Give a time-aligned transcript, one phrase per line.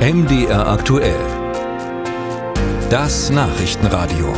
[0.00, 1.14] MDR aktuell.
[2.88, 4.32] Das Nachrichtenradio.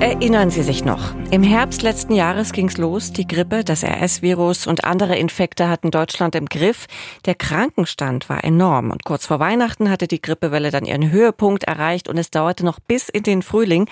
[0.00, 1.14] Erinnern Sie sich noch?
[1.32, 3.10] Im Herbst letzten Jahres ging's los.
[3.10, 6.86] Die Grippe, das RS-Virus und andere Infekte hatten Deutschland im Griff.
[7.24, 8.90] Der Krankenstand war enorm.
[8.90, 12.80] Und kurz vor Weihnachten hatte die Grippewelle dann ihren Höhepunkt erreicht und es dauerte noch
[12.80, 13.88] bis in den Frühling,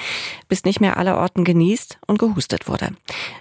[0.48, 2.90] bis nicht mehr allerorten genießt und gehustet wurde.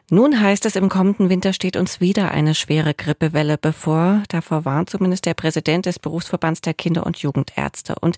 [0.10, 4.24] Nun heißt es, im kommenden Winter steht uns wieder eine schwere Grippewelle bevor.
[4.30, 7.96] Davor warnt zumindest der Präsident des Berufsverbands der Kinder- und Jugendärzte.
[8.00, 8.16] Und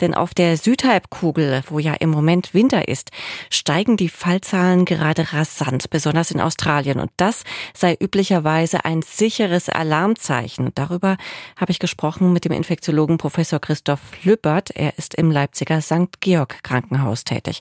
[0.00, 3.10] denn auf der Südhalbkugel, wo ja im Moment Winter ist,
[3.50, 7.00] steigen steigen die Fallzahlen gerade rasant, besonders in Australien.
[7.00, 10.72] Und das sei üblicherweise ein sicheres Alarmzeichen.
[10.74, 11.16] Darüber
[11.56, 14.70] habe ich gesprochen mit dem Infektiologen Professor Christoph Lübbert.
[14.74, 16.20] Er ist im Leipziger St.
[16.20, 17.60] Georg Krankenhaus tätig.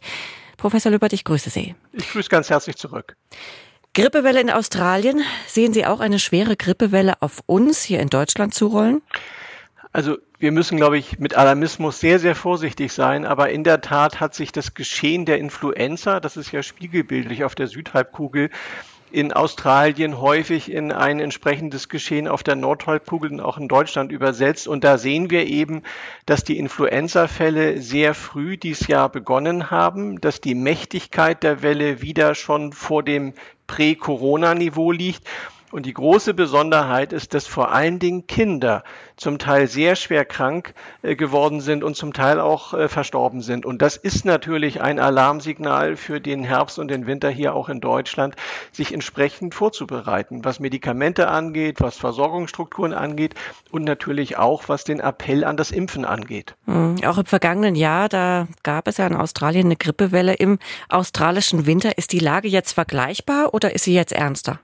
[0.57, 1.75] Professor Lübbert, ich grüße Sie.
[1.93, 3.15] Ich grüße ganz herzlich zurück.
[3.93, 5.21] Grippewelle in Australien.
[5.47, 9.01] Sehen Sie auch eine schwere Grippewelle auf uns hier in Deutschland zurollen?
[9.97, 13.25] Also wir müssen, glaube ich, mit Alarmismus sehr, sehr vorsichtig sein.
[13.25, 17.55] Aber in der Tat hat sich das Geschehen der Influenza, das ist ja spiegelbildlich auf
[17.55, 18.51] der Südhalbkugel,
[19.09, 24.67] in Australien häufig in ein entsprechendes Geschehen auf der Nordhalbkugel und auch in Deutschland übersetzt.
[24.67, 25.81] Und da sehen wir eben,
[26.27, 32.35] dass die Influenza-Fälle sehr früh dieses Jahr begonnen haben, dass die Mächtigkeit der Welle wieder
[32.35, 33.33] schon vor dem
[33.65, 35.27] Prä-Corona-Niveau liegt.
[35.71, 38.83] Und die große Besonderheit ist, dass vor allen Dingen Kinder
[39.17, 43.65] zum Teil sehr schwer krank äh, geworden sind und zum Teil auch äh, verstorben sind.
[43.65, 47.81] Und das ist natürlich ein Alarmsignal für den Herbst und den Winter hier auch in
[47.81, 48.35] Deutschland,
[48.71, 53.33] sich entsprechend vorzubereiten, was Medikamente angeht, was Versorgungsstrukturen angeht
[53.71, 56.55] und natürlich auch, was den Appell an das Impfen angeht.
[56.65, 56.97] Mhm.
[57.05, 60.35] Auch im vergangenen Jahr, da gab es ja in Australien eine Grippewelle.
[60.35, 64.59] Im australischen Winter ist die Lage jetzt vergleichbar oder ist sie jetzt ernster?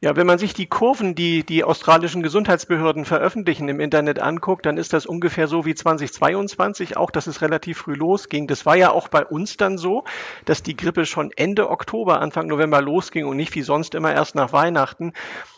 [0.00, 4.76] Ja, wenn man sich die Kurven, die die australischen Gesundheitsbehörden veröffentlichen im Internet anguckt, dann
[4.76, 8.46] ist das ungefähr so wie 2022, auch dass es relativ früh losging.
[8.46, 10.04] Das war ja auch bei uns dann so,
[10.44, 14.34] dass die Grippe schon Ende Oktober, Anfang November losging und nicht wie sonst immer erst
[14.34, 15.12] nach Weihnachten.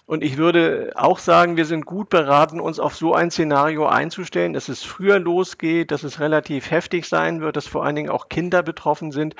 [0.07, 4.53] Und ich würde auch sagen, wir sind gut beraten, uns auf so ein Szenario einzustellen,
[4.53, 8.29] dass es früher losgeht, dass es relativ heftig sein wird, dass vor allen Dingen auch
[8.29, 9.37] Kinder betroffen sind.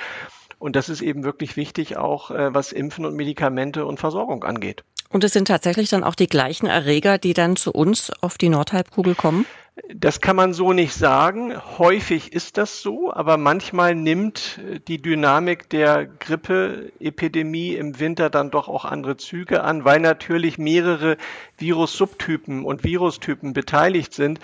[0.61, 4.83] Und das ist eben wirklich wichtig, auch äh, was Impfen und Medikamente und Versorgung angeht.
[5.11, 8.49] Und es sind tatsächlich dann auch die gleichen Erreger, die dann zu uns auf die
[8.49, 9.45] Nordhalbkugel kommen?
[9.93, 11.53] Das kann man so nicht sagen.
[11.77, 18.67] Häufig ist das so, aber manchmal nimmt die Dynamik der Grippeepidemie im Winter dann doch
[18.67, 21.17] auch andere Züge an, weil natürlich mehrere
[21.57, 24.39] Virussubtypen und Virustypen beteiligt sind.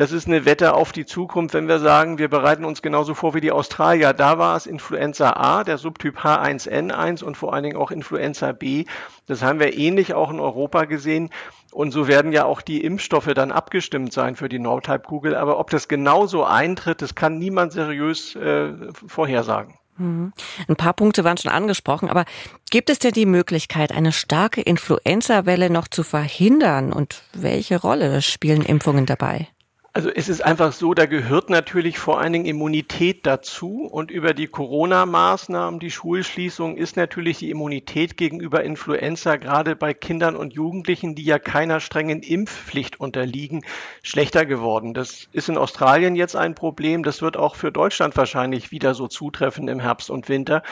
[0.00, 3.34] Das ist eine Wette auf die Zukunft, wenn wir sagen, wir bereiten uns genauso vor
[3.34, 4.14] wie die Australier.
[4.14, 8.86] Da war es Influenza A, der Subtyp H1N1 und vor allen Dingen auch Influenza B.
[9.26, 11.28] Das haben wir ähnlich auch in Europa gesehen.
[11.70, 15.34] Und so werden ja auch die Impfstoffe dann abgestimmt sein für die Nordhalbkugel.
[15.34, 18.72] Aber ob das genauso eintritt, das kann niemand seriös äh,
[19.06, 19.74] vorhersagen.
[19.98, 20.32] Mhm.
[20.66, 22.24] Ein paar Punkte waren schon angesprochen, aber
[22.70, 26.90] gibt es denn die Möglichkeit, eine starke Influenza-Welle noch zu verhindern?
[26.90, 29.48] Und welche Rolle spielen Impfungen dabei?
[29.92, 34.34] Also es ist einfach so, da gehört natürlich vor allen Dingen Immunität dazu und über
[34.34, 41.16] die Corona-Maßnahmen, die Schulschließung ist natürlich die Immunität gegenüber Influenza gerade bei Kindern und Jugendlichen,
[41.16, 43.64] die ja keiner strengen Impfpflicht unterliegen,
[44.04, 44.94] schlechter geworden.
[44.94, 49.08] Das ist in Australien jetzt ein Problem, das wird auch für Deutschland wahrscheinlich wieder so
[49.08, 50.62] zutreffen im Herbst und Winter.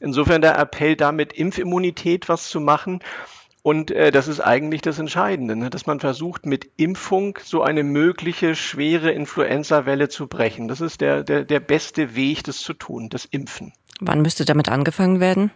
[0.00, 3.00] Insofern der Appell, da mit Impfimmunität was zu machen.
[3.62, 5.70] Und äh, das ist eigentlich das Entscheidende, ne?
[5.70, 10.66] dass man versucht, mit Impfung so eine mögliche schwere Influenza-Welle zu brechen.
[10.66, 13.72] Das ist der, der, der beste Weg, das zu tun, das Impfen.
[14.00, 15.52] Wann müsste damit angefangen werden?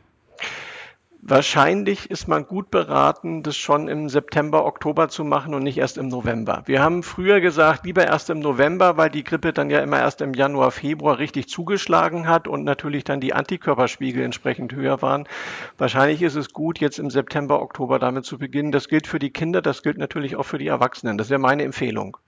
[1.29, 5.99] Wahrscheinlich ist man gut beraten, das schon im September, Oktober zu machen und nicht erst
[5.99, 6.63] im November.
[6.67, 10.21] Wir haben früher gesagt, lieber erst im November, weil die Grippe dann ja immer erst
[10.21, 15.27] im Januar, Februar richtig zugeschlagen hat und natürlich dann die Antikörperspiegel entsprechend höher waren.
[15.79, 18.71] Wahrscheinlich ist es gut, jetzt im September, Oktober damit zu beginnen.
[18.71, 21.19] Das gilt für die Kinder, das gilt natürlich auch für die Erwachsenen.
[21.19, 22.19] Das wäre meine Empfehlung.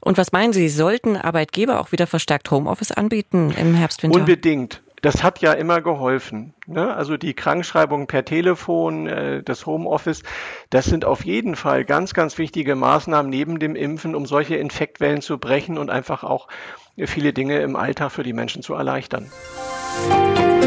[0.00, 4.20] Und was meinen Sie, sollten Arbeitgeber auch wieder verstärkt Homeoffice anbieten im Herbst, Winter?
[4.20, 6.54] Unbedingt das hat ja immer geholfen.
[6.66, 6.94] Ne?
[6.94, 10.22] Also die Krankschreibung per Telefon, äh, das Homeoffice,
[10.70, 15.22] das sind auf jeden Fall ganz, ganz wichtige Maßnahmen neben dem Impfen, um solche Infektwellen
[15.22, 16.48] zu brechen und einfach auch
[16.96, 19.30] viele Dinge im Alltag für die Menschen zu erleichtern.
[20.08, 20.57] Musik